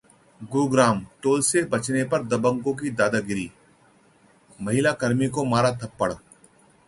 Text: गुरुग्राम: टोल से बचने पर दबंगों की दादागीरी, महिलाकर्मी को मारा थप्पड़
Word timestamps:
गुरुग्राम: 0.41 1.05
टोल 1.23 1.41
से 1.41 1.61
बचने 1.73 2.03
पर 2.03 2.23
दबंगों 2.27 2.73
की 2.75 2.89
दादागीरी, 2.91 3.49
महिलाकर्मी 4.59 5.27
को 5.29 5.43
मारा 5.45 5.71
थप्पड़ 5.83 6.11